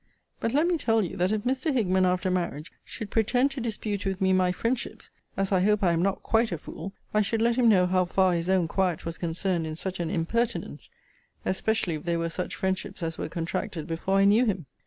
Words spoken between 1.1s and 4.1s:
that if Mr. Hickman, after marriage, should pretend to dispute